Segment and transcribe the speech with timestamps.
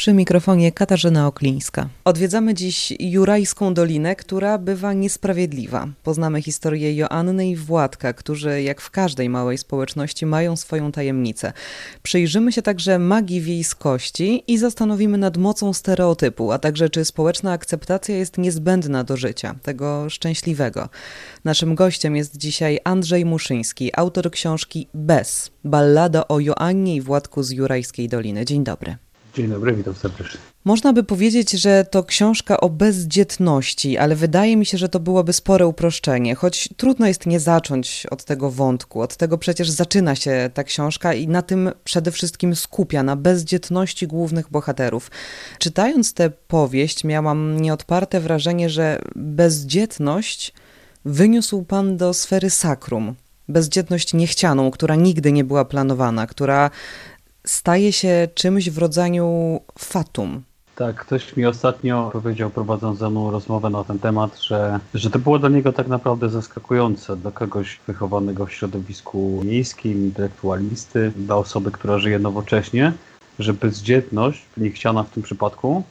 [0.00, 1.88] Przy mikrofonie Katarzyna Oklińska.
[2.04, 5.88] Odwiedzamy dziś Jurajską Dolinę, która bywa niesprawiedliwa.
[6.02, 11.52] Poznamy historię Joanny i Władka, którzy jak w każdej małej społeczności mają swoją tajemnicę.
[12.02, 18.16] Przyjrzymy się także magii wiejskości i zastanowimy nad mocą stereotypu, a także czy społeczna akceptacja
[18.16, 20.88] jest niezbędna do życia, tego szczęśliwego.
[21.44, 27.50] Naszym gościem jest dzisiaj Andrzej Muszyński, autor książki Bez, ballada o Joannie i Władku z
[27.50, 28.44] Jurajskiej Doliny.
[28.44, 28.96] Dzień dobry.
[29.34, 30.40] Dzień dobry, witam serdecznie.
[30.64, 35.32] Można by powiedzieć, że to książka o bezdzietności, ale wydaje mi się, że to byłoby
[35.32, 39.00] spore uproszczenie, choć trudno jest nie zacząć od tego wątku.
[39.00, 44.06] Od tego przecież zaczyna się ta książka i na tym przede wszystkim skupia, na bezdzietności
[44.06, 45.10] głównych bohaterów.
[45.58, 50.52] Czytając tę powieść, miałam nieodparte wrażenie, że bezdzietność
[51.04, 53.14] wyniósł pan do sfery sakrum.
[53.48, 56.70] Bezdzietność niechcianą, która nigdy nie była planowana, która
[57.50, 60.42] staje się czymś w rodzaju fatum.
[60.76, 65.18] Tak, ktoś mi ostatnio powiedział, prowadząc ze mną rozmowę na ten temat, że, że to
[65.18, 71.70] było dla niego tak naprawdę zaskakujące, dla kogoś wychowanego w środowisku miejskim, intelektualisty, dla osoby,
[71.70, 72.92] która żyje nowocześnie,
[73.38, 75.82] że bezdzietność, niechciana w tym przypadku,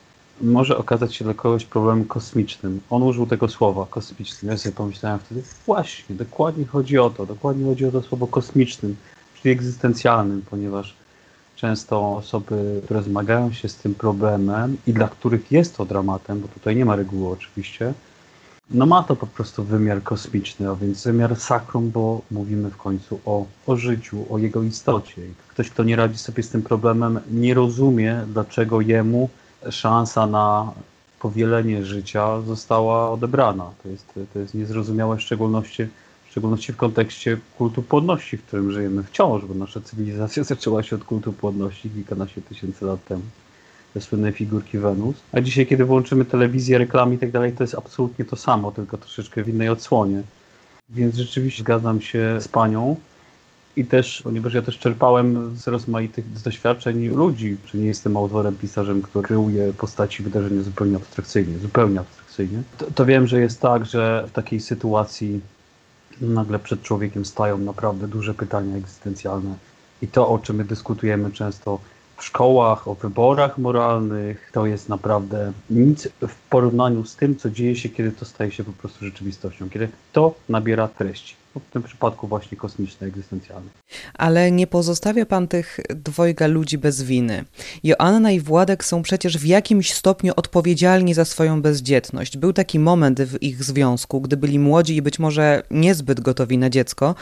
[0.41, 2.81] może okazać się dla kogoś problemem kosmicznym.
[2.89, 4.51] On użył tego słowa, kosmicznym.
[4.51, 8.95] Ja sobie pomyślałem wtedy, właśnie, dokładnie chodzi o to, dokładnie chodzi o to słowo kosmicznym,
[9.41, 10.95] czyli egzystencjalnym, ponieważ
[11.59, 16.47] często osoby, które zmagają się z tym problemem i dla których jest to dramatem, bo
[16.47, 17.93] tutaj nie ma reguły oczywiście,
[18.71, 23.19] no ma to po prostu wymiar kosmiczny, a więc wymiar sakrum, bo mówimy w końcu
[23.25, 25.21] o, o życiu, o jego istocie.
[25.47, 29.29] Ktoś, kto nie radzi sobie z tym problemem, nie rozumie, dlaczego jemu
[29.69, 30.73] szansa na
[31.19, 33.71] powielenie życia została odebrana.
[33.83, 35.87] To jest, to jest niezrozumiałe w szczególności
[36.29, 40.95] w szczególności w kontekście kultu płodności, w którym żyjemy wciąż, bo nasza cywilizacja zaczęła się
[40.95, 43.21] od kultu płodności kilkanaście tysięcy lat temu.
[43.93, 45.15] Te słynne figurki Wenus.
[45.31, 48.97] A dzisiaj, kiedy włączymy telewizję, reklamy i tak dalej, to jest absolutnie to samo, tylko
[48.97, 50.23] troszeczkę w innej odsłonie.
[50.89, 52.95] Więc rzeczywiście zgadzam się z panią.
[53.75, 59.01] I też, ponieważ ja też czerpałem z rozmaitych doświadczeń ludzi, czy nie jestem autorem, pisarzem,
[59.01, 64.25] który kreuje postaci wydarzenia zupełnie abstrakcyjnie, zupełnie abstrakcyjnie, to, to wiem, że jest tak, że
[64.27, 65.41] w takiej sytuacji
[66.21, 69.55] nagle przed człowiekiem stają naprawdę duże pytania egzystencjalne.
[70.01, 71.79] I to, o czym my dyskutujemy często
[72.17, 77.75] w szkołach, o wyborach moralnych, to jest naprawdę nic w porównaniu z tym, co dzieje
[77.75, 82.27] się, kiedy to staje się po prostu rzeczywistością, kiedy to nabiera treści w tym przypadku
[82.27, 83.69] właśnie kosmiczny, egzystencjalny.
[84.13, 87.45] Ale nie pozostawia pan tych dwojga ludzi bez winy.
[87.83, 92.37] Joanna i Władek są przecież w jakimś stopniu odpowiedzialni za swoją bezdzietność.
[92.37, 96.69] Był taki moment w ich związku, gdy byli młodzi i być może niezbyt gotowi na
[96.69, 97.15] dziecko,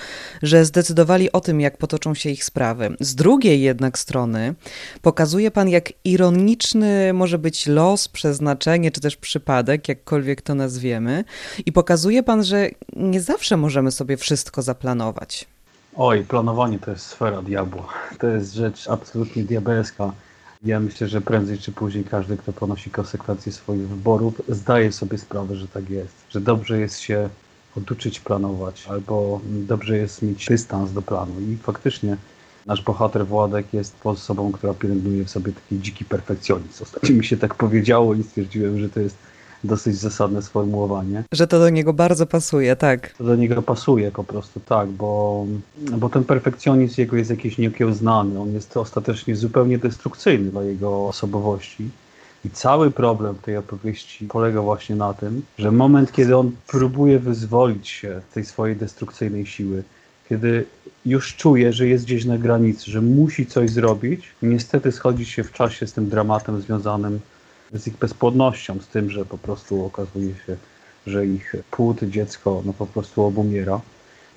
[0.44, 2.96] że zdecydowali o tym, jak potoczą się ich sprawy.
[3.00, 4.56] Z drugiej jednak strony
[5.02, 11.24] pokazuje pan, jak ironiczny może być los, przeznaczenie, czy też przypadek, jakkolwiek to nazwiemy,
[11.66, 15.48] i pokazuje pan, że nie zawsze możemy sobie wszystko zaplanować?
[15.96, 17.88] Oj, planowanie to jest sfera diabła.
[18.20, 20.12] To jest rzecz absolutnie diabelska.
[20.64, 25.56] Ja myślę, że prędzej czy później każdy, kto ponosi konsekwencje swoich wyborów, zdaje sobie sprawę,
[25.56, 26.14] że tak jest.
[26.30, 27.30] Że dobrze jest się
[27.78, 31.40] oduczyć planować, albo dobrze jest mieć dystans do planu.
[31.40, 32.18] I faktycznie
[32.66, 36.84] nasz bohater Władek jest osobą, która pielęgnuje w sobie taki dziki perfekcjonizm.
[36.84, 39.18] Ostatnio mi się tak powiedziało i stwierdziłem, że to jest
[39.64, 41.24] dosyć zasadne sformułowanie.
[41.32, 43.14] Że to do niego bardzo pasuje, tak.
[43.18, 45.46] To do niego pasuje po prostu, tak, bo,
[45.98, 51.90] bo ten perfekcjonizm jego jest jakiś nieokiełznany, on jest ostatecznie zupełnie destrukcyjny dla jego osobowości.
[52.46, 57.90] I cały problem tej opowieści polega właśnie na tym, że moment, kiedy on próbuje wyzwolić
[57.90, 59.84] się z tej swojej destrukcyjnej siły,
[60.30, 60.66] kiedy
[61.06, 65.52] już czuje, że jest gdzieś na granicy, że musi coś zrobić, niestety schodzi się w
[65.52, 67.20] czasie z tym dramatem związanym
[67.74, 70.58] z ich bezpłodnością, z tym, że po prostu okazuje się,
[71.08, 73.82] że ich płód, dziecko, no po prostu obumiera.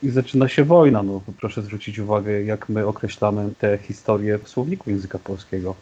[0.02, 1.02] I zaczyna się wojna.
[1.02, 5.74] No, proszę zwrócić uwagę, jak my określamy tę historię w słowniku języka polskiego.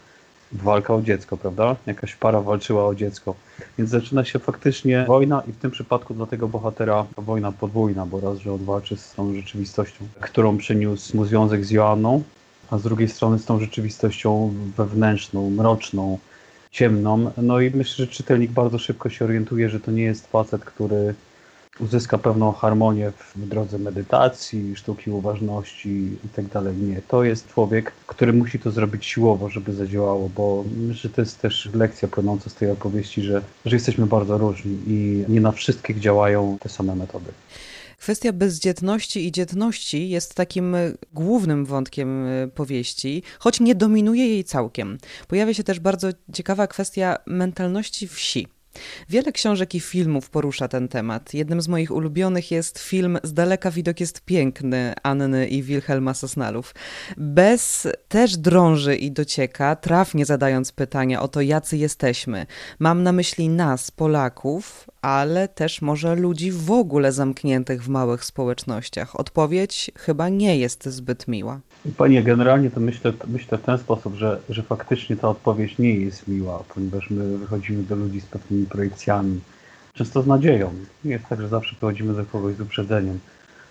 [0.53, 1.77] Walka o dziecko, prawda?
[1.87, 3.35] Jakaś para walczyła o dziecko.
[3.79, 8.21] Więc zaczyna się faktycznie wojna i w tym przypadku dla tego bohatera wojna podwójna, bo
[8.21, 12.23] raz, że on walczy z tą rzeczywistością, którą przyniósł mu związek z Joanną,
[12.71, 16.19] a z drugiej strony z tą rzeczywistością wewnętrzną, mroczną,
[16.71, 17.31] ciemną.
[17.37, 21.15] No i myślę, że czytelnik bardzo szybko się orientuje, że to nie jest facet, który
[21.81, 26.49] uzyska pewną harmonię w drodze medytacji, sztuki uważności itd.
[26.49, 31.09] Tak nie, to jest człowiek, który musi to zrobić siłowo, żeby zadziałało, bo myślę, że
[31.09, 35.41] to jest też lekcja płynąca z tej opowieści, że, że jesteśmy bardzo różni i nie
[35.41, 37.33] na wszystkich działają te same metody.
[37.99, 40.77] Kwestia bezdzietności i dzietności jest takim
[41.13, 44.99] głównym wątkiem powieści, choć nie dominuje jej całkiem.
[45.29, 48.58] Pojawia się też bardzo ciekawa kwestia mentalności wsi.
[49.09, 51.35] Wiele książek i filmów porusza ten temat.
[51.35, 56.75] Jednym z moich ulubionych jest film Z daleka widok jest piękny Anny i Wilhelma Sosnalów.
[57.17, 62.47] Bez też drąży i docieka, trafnie zadając pytania o to, jacy jesteśmy.
[62.79, 69.21] Mam na myśli nas, Polaków, ale też może ludzi w ogóle zamkniętych w małych społecznościach.
[69.21, 71.61] Odpowiedź chyba nie jest zbyt miła.
[71.97, 76.29] Panie, generalnie to myślę, myślę w ten sposób, że, że faktycznie ta odpowiedź nie jest
[76.29, 79.41] miła, ponieważ my wychodzimy do ludzi z pewnymi projekcjami,
[79.95, 80.73] często z nadzieją.
[81.05, 83.19] Nie jest tak, że zawsze wychodzimy do kogoś z uprzedzeniem.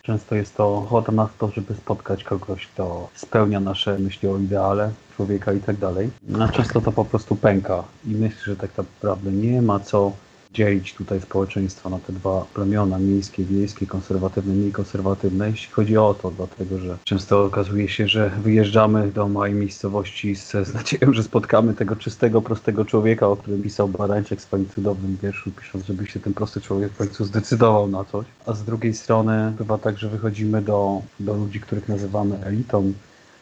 [0.04, 4.92] Często jest to ochota na to, żeby spotkać kogoś, kto spełnia nasze myśli o ideale
[5.16, 6.10] człowieka i tak dalej.
[6.40, 10.12] A często to po prostu pęka i myślę, że tak naprawdę nie ma co
[10.54, 16.14] dzielić tutaj społeczeństwa na te dwa plemiona, miejskie, wiejskie, konserwatywne, mniej konserwatywne, jeśli chodzi o
[16.14, 21.24] to, dlatego że często okazuje się, że wyjeżdżamy do małej miejscowości z, z nadzieją, że
[21.24, 26.08] spotkamy tego czystego, prostego człowieka, o którym pisał Barańczek w swoim cudownym wierszu, pisząc, żeby
[26.08, 28.26] się ten prosty człowiek w końcu zdecydował na coś.
[28.46, 32.94] A z drugiej strony bywa tak, że wychodzimy do, do ludzi, których nazywamy elitą,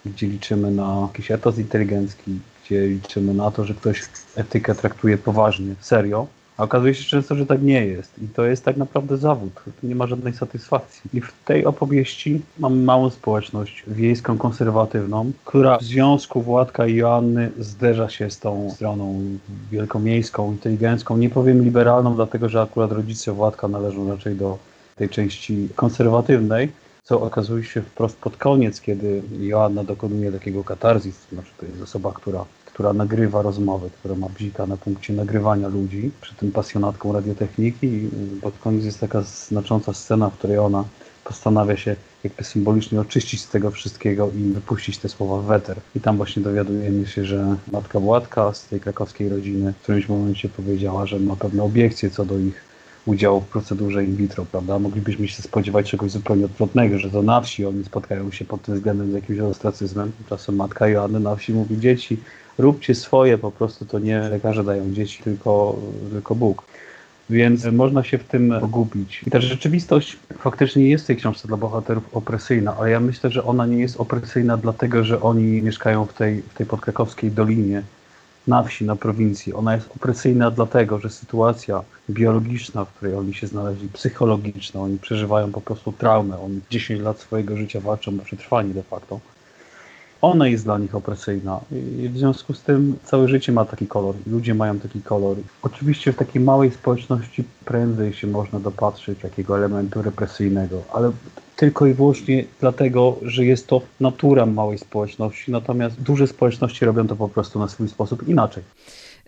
[0.05, 4.01] gdzie liczymy na jakiś etos inteligencki, gdzie liczymy na to, że ktoś
[4.35, 8.11] etykę traktuje poważnie, serio, a okazuje się często, że tak nie jest.
[8.23, 9.53] I to jest tak naprawdę zawód.
[9.81, 11.09] Tu nie ma żadnej satysfakcji.
[11.13, 17.51] I w tej opowieści mamy małą społeczność wiejską, konserwatywną, która w związku Władka i Joanny
[17.59, 19.21] zderza się z tą stroną
[19.71, 21.17] wielkomiejską, inteligencką.
[21.17, 24.57] Nie powiem liberalną, dlatego że akurat rodzice Władka należą raczej do
[24.95, 26.71] tej części konserwatywnej,
[27.03, 31.81] co okazuje się wprost pod koniec, kiedy Joanna dokonuje takiego katarzis, to znaczy to jest
[31.81, 32.45] osoba, która
[32.75, 38.09] która nagrywa rozmowy, która ma bzika na punkcie nagrywania ludzi, przy tym pasjonatką radiotechniki i
[38.41, 40.83] pod koniec jest taka znacząca scena, w której ona
[41.23, 45.77] postanawia się jakby symbolicznie oczyścić z tego wszystkiego i wypuścić te słowa w weter.
[45.95, 50.49] I tam właśnie dowiadujemy się, że matka Władka z tej krakowskiej rodziny w którymś momencie
[50.49, 52.63] powiedziała, że ma pewne obiekcje co do ich
[53.05, 54.79] udziału w procedurze in vitro, prawda?
[54.79, 58.75] Moglibyśmy się spodziewać czegoś zupełnie odwrotnego, że to na wsi oni spotkają się pod tym
[58.75, 60.11] względem z jakimś ostracyzmem.
[60.11, 62.17] Tymczasem matka Joanny na wsi mówi dzieci,
[62.57, 65.75] róbcie swoje, po prostu to nie lekarze dają dzieci, tylko,
[66.11, 66.63] tylko Bóg.
[67.29, 69.23] Więc można się w tym pogubić.
[69.27, 73.43] I ta rzeczywistość faktycznie jest w tej książce dla bohaterów opresyjna, ale ja myślę, że
[73.43, 77.83] ona nie jest opresyjna dlatego, że oni mieszkają w tej, w tej podkrakowskiej dolinie,
[78.47, 79.53] na wsi, na prowincji.
[79.53, 85.51] Ona jest opresyjna dlatego, że sytuacja biologiczna, w której oni się znaleźli, psychologiczna, oni przeżywają
[85.51, 89.19] po prostu traumę, oni 10 lat swojego życia walczą o przetrwanie de facto
[90.25, 91.59] ona jest dla nich opresyjna
[92.01, 95.37] i w związku z tym całe życie ma taki kolor, ludzie mają taki kolor.
[95.61, 101.11] Oczywiście w takiej małej społeczności prędzej się można dopatrzyć takiego elementu represyjnego, ale
[101.55, 107.15] tylko i wyłącznie dlatego, że jest to natura małej społeczności, natomiast duże społeczności robią to
[107.15, 108.63] po prostu na swój sposób inaczej.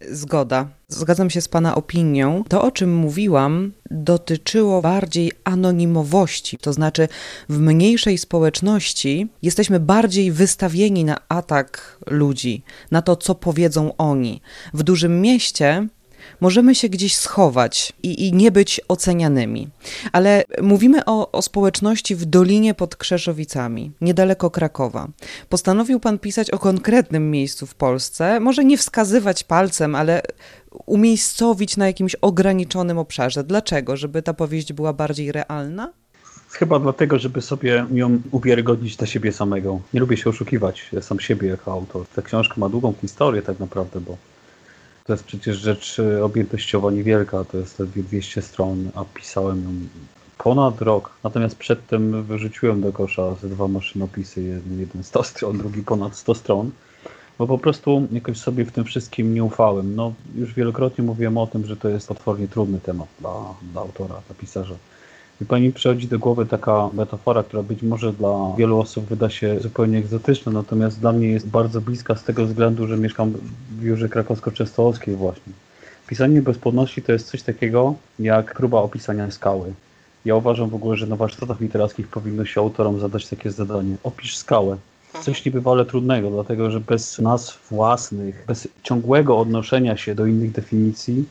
[0.01, 0.67] Zgoda.
[0.87, 2.43] Zgadzam się z Pana opinią.
[2.49, 7.07] To, o czym mówiłam, dotyczyło bardziej anonimowości, to znaczy
[7.49, 14.41] w mniejszej społeczności jesteśmy bardziej wystawieni na atak ludzi, na to, co powiedzą oni.
[14.73, 15.87] W dużym mieście
[16.41, 19.67] możemy się gdzieś schować i, i nie być ocenianymi.
[20.11, 25.07] Ale mówimy o, o społeczności w Dolinie pod Krzeszowicami, niedaleko Krakowa.
[25.49, 30.21] Postanowił pan pisać o konkretnym miejscu w Polsce, może nie wskazywać palcem, ale
[30.85, 33.43] umiejscowić na jakimś ograniczonym obszarze.
[33.43, 33.97] Dlaczego?
[33.97, 35.93] Żeby ta powieść była bardziej realna?
[36.51, 39.79] Chyba dlatego, żeby sobie ją uwiarygodnić dla siebie samego.
[39.93, 42.05] Nie lubię się oszukiwać sam siebie jako autor.
[42.15, 44.17] Ta książka ma długą historię tak naprawdę, bo
[45.07, 49.69] to jest przecież rzecz e, objętościowo niewielka, to jest 200 stron, a pisałem ją
[50.37, 51.09] ponad rok.
[51.23, 56.35] Natomiast przedtem wyrzuciłem do kosza ze dwa maszynopisy, jeden, jeden 100 stron, drugi ponad 100
[56.35, 56.71] stron,
[57.37, 59.95] bo po prostu jakoś sobie w tym wszystkim nie ufałem.
[59.95, 63.33] No, już wielokrotnie mówiłem o tym, że to jest potwornie trudny temat dla,
[63.71, 64.75] dla autora, dla pisarza.
[65.41, 69.59] I pani przychodzi do głowy taka metafora, która być może dla wielu osób wyda się
[69.59, 73.33] zupełnie egzotyczna, natomiast dla mnie jest bardzo bliska z tego względu, że mieszkam
[73.79, 75.53] w Jurze Krakowsko-Częstochowskiej właśnie.
[76.07, 79.73] Pisanie bezpłodności to jest coś takiego jak próba opisania skały.
[80.25, 83.95] Ja uważam w ogóle, że na warsztatach literackich powinno się autorom zadać takie zadanie.
[84.03, 84.77] Opisz skałę.
[85.21, 91.25] Coś niebywale trudnego, dlatego że bez nazw własnych, bez ciągłego odnoszenia się do innych definicji,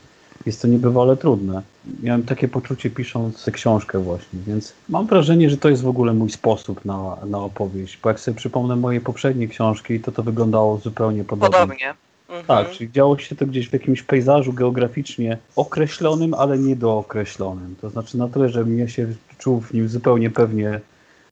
[0.47, 1.63] jest to niebywale trudne.
[2.03, 6.15] Miałem takie poczucie pisząc tę książkę właśnie, więc mam wrażenie, że to jest w ogóle
[6.15, 10.79] mój sposób na, na opowieść, bo jak sobie przypomnę moje poprzednie książki, to to wyglądało
[10.79, 11.59] zupełnie podobnie.
[11.59, 11.95] Podobnie.
[12.29, 12.47] Mhm.
[12.47, 17.77] Tak, czyli działo się to gdzieś w jakimś pejzażu geograficznie określonym, ale niedookreślonym.
[17.81, 19.07] To znaczy na tyle, że mnie się
[19.39, 20.81] czuł w nim zupełnie pewnie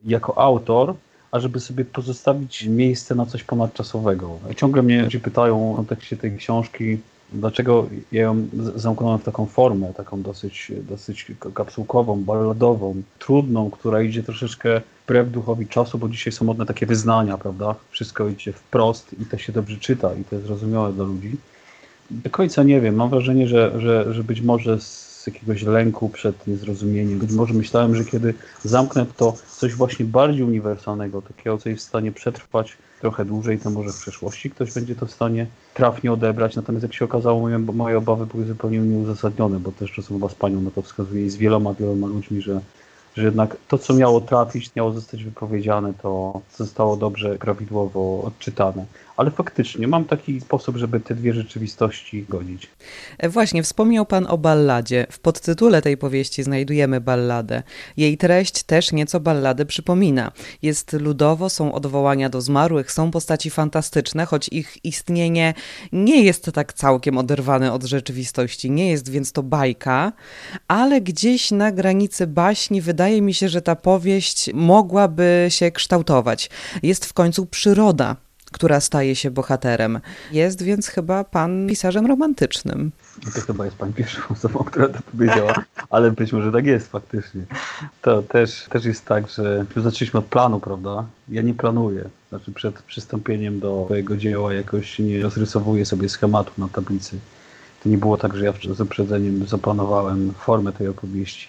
[0.04, 0.94] jako autor,
[1.30, 4.38] ażeby sobie pozostawić miejsce na coś ponadczasowego.
[4.56, 6.98] Ciągle mnie ludzie pytają w kontekście tej książki,
[7.34, 14.22] dlaczego ja ją zamknąłem w taką formę, taką dosyć, dosyć kapsułkową, balladową, trudną, która idzie
[14.22, 17.74] troszeczkę wbrew duchowi czasu, bo dzisiaj są modne takie wyznania, prawda?
[17.90, 21.36] Wszystko idzie wprost i to się dobrze czyta i to jest zrozumiałe dla ludzi.
[22.10, 26.46] Do końca nie wiem, mam wrażenie, że, że, że być może z jakiegoś lęku przed
[26.46, 31.84] niezrozumieniem, być może myślałem, że kiedy zamknę to coś właśnie bardziej uniwersalnego, takiego, co jest
[31.84, 36.12] w stanie przetrwać trochę dłużej, to może w przyszłości ktoś będzie to w stanie trafnie
[36.12, 36.56] odebrać.
[36.56, 40.60] Natomiast jak się okazało, moje, moje obawy były zupełnie nieuzasadnione, bo też rozmowa z panią
[40.60, 42.60] na to wskazuje i z wieloma, wieloma ludźmi, że
[43.16, 48.84] że jednak to, co miało trafić, miało zostać wypowiedziane, to zostało dobrze, prawidłowo odczytane.
[49.16, 52.70] Ale faktycznie mam taki sposób, żeby te dwie rzeczywistości godzić.
[53.18, 55.06] E, właśnie, wspomniał Pan o balladzie.
[55.10, 57.62] W podtytule tej powieści znajdujemy balladę.
[57.96, 60.32] Jej treść też nieco balladę przypomina.
[60.62, 65.54] Jest ludowo, są odwołania do zmarłych, są postaci fantastyczne, choć ich istnienie
[65.92, 68.70] nie jest tak całkiem oderwane od rzeczywistości.
[68.70, 70.12] Nie jest więc to bajka,
[70.68, 76.50] ale gdzieś na granicy baśni wydaje mi się, że ta powieść mogłaby się kształtować.
[76.82, 78.23] Jest w końcu przyroda
[78.54, 80.00] która staje się bohaterem.
[80.32, 82.92] Jest więc chyba pan pisarzem romantycznym.
[83.34, 85.54] To chyba jest pani pierwszą osobą, która to powiedziała,
[85.90, 87.42] ale być może tak jest faktycznie.
[88.02, 91.04] To też, też jest tak, że zaczęliśmy od planu, prawda?
[91.28, 92.04] Ja nie planuję.
[92.28, 97.18] Znaczy przed przystąpieniem do swojego dzieła jakoś nie rozrysowuję sobie schematu na tablicy.
[97.82, 101.48] To nie było tak, że ja z uprzedzeniem zaplanowałem formę tej opowieści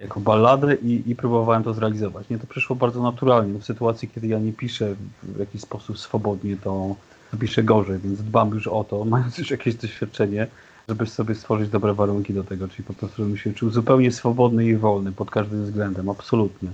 [0.00, 2.28] jako balladę i, i próbowałem to zrealizować.
[2.28, 3.58] Nie, to przyszło bardzo naturalnie.
[3.58, 6.96] W sytuacji, kiedy ja nie piszę w jakiś sposób swobodnie, to
[7.40, 10.46] piszę gorzej, więc dbam już o to, mając już jakieś doświadczenie,
[10.88, 14.64] żeby sobie stworzyć dobre warunki do tego, czyli po prostu, żebym się czuł zupełnie swobodny
[14.64, 16.68] i wolny pod każdym względem, absolutnie.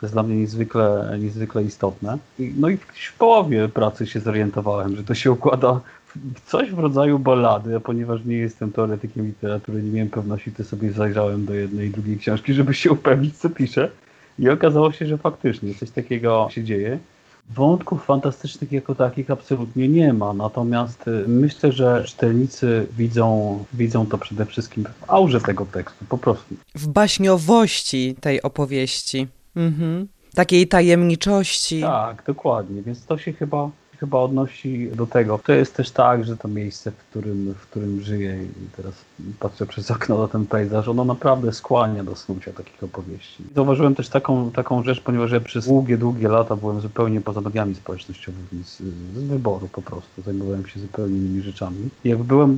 [0.00, 2.18] To jest dla mnie niezwykle, niezwykle istotne.
[2.38, 5.80] No i w połowie pracy się zorientowałem, że to się układa
[6.46, 10.92] coś w rodzaju ballady, a ponieważ nie jestem teoretykiem literatury, nie miałem pewności, to sobie
[10.92, 13.90] zajrzałem do jednej i drugiej książki, żeby się upewnić, co piszę.
[14.38, 16.98] I okazało się, że faktycznie coś takiego się dzieje.
[17.54, 24.18] Wątków fantastycznych jako takich absolutnie nie ma, natomiast y, myślę, że czytelnicy widzą, widzą to
[24.18, 26.54] przede wszystkim w aurze tego tekstu, po prostu.
[26.74, 29.28] W baśniowości tej opowieści.
[29.56, 30.08] Mhm.
[30.34, 31.80] Takiej tajemniczości.
[31.80, 35.40] Tak, dokładnie, więc to się chyba chyba odnosi do tego.
[35.44, 38.94] To jest też tak, że to miejsce, w którym, w którym żyję i teraz
[39.40, 43.44] patrzę przez okno na ten pejzaż, ono naprawdę skłania do snucia takich opowieści.
[43.54, 47.74] Zauważyłem też taką, taką rzecz, ponieważ ja przez długie, długie lata byłem zupełnie poza mediami
[47.74, 48.78] społecznościowymi, z,
[49.14, 50.22] z wyboru po prostu.
[50.22, 51.88] Zajmowałem się zupełnie innymi rzeczami.
[52.04, 52.56] I jakby byłem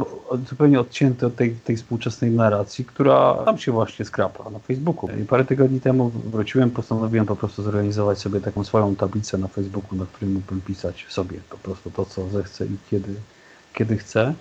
[0.48, 5.10] zupełnie odcięty od tej, tej współczesnej narracji, która tam się właśnie skrapa na Facebooku.
[5.22, 9.98] I parę tygodni temu wróciłem, postanowiłem po prostu zorganizować sobie taką swoją tablicę na Facebooku,
[9.98, 13.14] na której mógłbym pisać sobie po prostu to, co zechcę i kiedy,
[13.74, 14.34] kiedy chcę.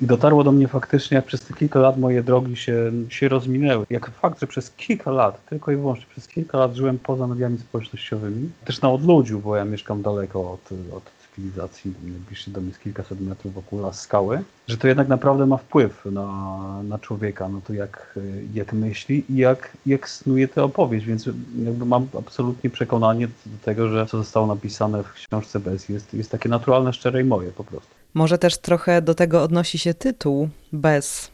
[0.00, 3.86] I dotarło do mnie faktycznie, jak przez te kilka lat moje drogi się, się rozminęły.
[3.90, 7.58] Jak fakt, że przez kilka lat, tylko i wyłącznie przez kilka lat żyłem poza mediami
[7.58, 13.20] społecznościowymi, też na odludziu, bo ja mieszkam daleko od, od cywilizacji, najbliższy dom jest kilkaset
[13.20, 17.72] metrów wokół las skały, że to jednak naprawdę ma wpływ na, na człowieka, na to
[17.72, 18.18] jak,
[18.54, 21.26] jak myśli i jak, jak snuje tę opowieść, więc
[21.64, 26.30] jakby mam absolutnie przekonanie do tego, że co zostało napisane w książce Bez jest, jest
[26.30, 27.88] takie naturalne, szczere i moje po prostu.
[28.14, 31.30] Może też trochę do tego odnosi się tytuł Bez,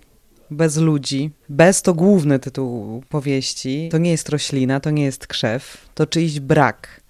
[0.51, 1.31] bez ludzi.
[1.49, 3.89] Bez to główny tytuł powieści.
[3.93, 7.04] To nie jest roślina, to nie jest krzew, to czyjś brak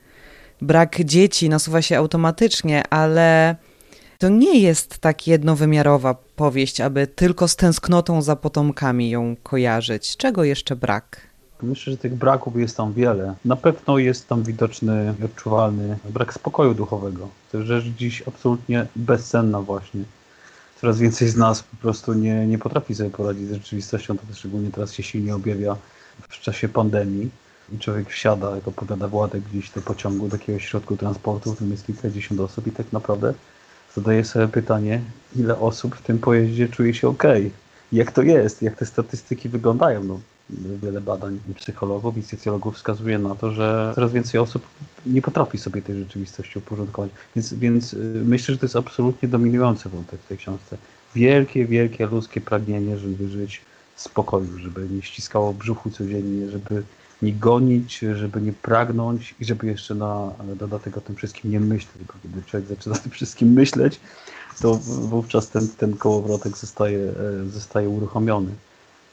[0.64, 3.56] brak dzieci nasuwa się automatycznie, ale
[4.18, 10.16] to nie jest tak jednowymiarowa powieść, aby tylko z tęsknotą za potomkami ją kojarzyć.
[10.16, 11.20] Czego jeszcze brak?
[11.62, 13.34] Myślę, że tych braków jest tam wiele.
[13.44, 17.28] Na pewno jest tam widoczny, odczuwalny brak spokoju duchowego.
[17.52, 20.00] To jest rzecz dziś absolutnie bezcenna właśnie.
[20.80, 24.70] Coraz więcej z nas po prostu nie, nie potrafi sobie poradzić z rzeczywistością, to szczególnie
[24.70, 25.76] teraz się silnie objawia
[26.28, 27.30] w czasie pandemii.
[27.74, 31.72] I człowiek wsiada, jak opowiada Władek, gdzieś do pociągu, do jakiegoś środku transportu, w którym
[31.72, 33.34] jest kilkadziesiąt osób i tak naprawdę
[33.94, 35.00] zadaje sobie pytanie,
[35.36, 37.22] ile osób w tym pojeździe czuje się ok.
[37.92, 38.62] Jak to jest?
[38.62, 40.04] Jak te statystyki wyglądają?
[40.04, 40.20] No,
[40.82, 44.66] wiele badań psychologów i socjologów wskazuje na to, że coraz więcej osób
[45.06, 47.10] nie potrafi sobie tej rzeczywistości uporządkować.
[47.36, 50.76] Więc, więc y, myślę, że to jest absolutnie dominujący wątek w tej książce.
[51.14, 53.60] Wielkie, wielkie ludzkie pragnienie, żeby żyć
[53.96, 56.82] w spokoju, żeby nie ściskało brzuchu codziennie, żeby
[57.24, 62.04] nie gonić, żeby nie pragnąć i żeby jeszcze na dodatek o tym wszystkim nie myśleć,
[62.06, 64.00] bo kiedy człowiek zaczyna o tym wszystkim myśleć,
[64.60, 68.50] to wówczas ten, ten kołowrotek zostaje, e, zostaje uruchomiony.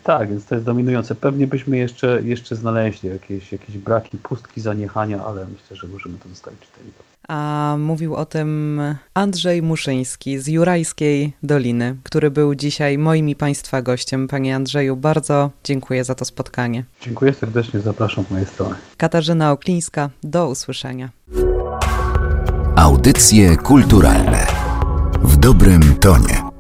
[0.03, 1.15] Tak, więc to jest dominujące.
[1.15, 6.29] Pewnie byśmy jeszcze, jeszcze znaleźli jakieś, jakieś braki, pustki, zaniechania, ale myślę, że możemy to
[6.29, 7.05] zostawić czytelnikom.
[7.33, 8.81] A mówił o tym
[9.13, 14.27] Andrzej Muszyński z Jurajskiej Doliny, który był dzisiaj moim i Państwa gościem.
[14.27, 16.83] Panie Andrzeju, bardzo dziękuję za to spotkanie.
[17.01, 18.75] Dziękuję serdecznie, zapraszam z mojej strony.
[18.97, 21.09] Katarzyna Oklińska, do usłyszenia.
[22.75, 24.47] Audycje kulturalne
[25.23, 26.50] w dobrym tonie.